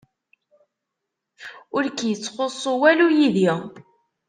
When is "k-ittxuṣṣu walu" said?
1.89-3.07